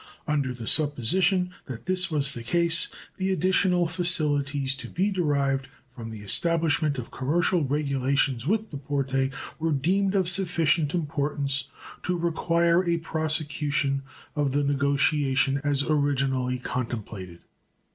[0.27, 6.09] Under the supposition that this was the case, the additional facilities to be derived from
[6.09, 9.29] the establishment of commercial regulations with the Porte
[9.59, 11.67] were deemed of sufficient importance
[12.01, 14.01] to require a prosecution
[14.35, 17.41] of the negotiation as originally contemplated.